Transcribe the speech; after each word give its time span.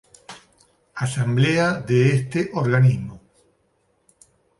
Asamblea 0.95 1.73
de 1.83 2.09
este 2.15 2.49
organismo. 2.55 3.21